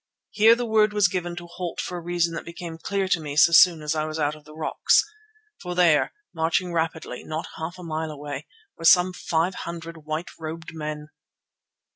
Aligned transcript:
Here 0.31 0.55
the 0.55 0.65
word 0.65 0.93
was 0.93 1.07
given 1.07 1.35
to 1.35 1.45
halt 1.45 1.79
for 1.79 1.99
a 1.99 2.03
reason 2.03 2.33
that 2.33 2.43
became 2.43 2.79
clear 2.79 3.07
to 3.07 3.19
me 3.19 3.35
so 3.35 3.51
soon 3.51 3.83
as 3.83 3.93
I 3.93 4.05
was 4.05 4.17
out 4.17 4.33
of 4.35 4.45
the 4.45 4.55
rocks. 4.55 5.03
For 5.61 5.75
there, 5.75 6.11
marching 6.33 6.73
rapidly, 6.73 7.23
not 7.23 7.45
half 7.59 7.77
a 7.77 7.83
mile 7.83 8.09
away, 8.09 8.47
were 8.75 8.85
some 8.85 9.13
five 9.13 9.53
hundred 9.53 9.97
white 10.05 10.31
robed 10.39 10.73
men. 10.73 11.09